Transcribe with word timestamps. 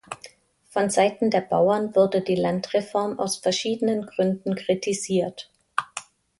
Von 0.71 0.89
Seiten 0.89 1.29
der 1.29 1.41
Bauern 1.41 1.93
wurde 1.95 2.21
die 2.21 2.33
Landreform 2.33 3.19
aus 3.19 3.37
verschiedenen 3.37 4.07
Gründen 4.07 4.55
kritisiert. 4.55 5.51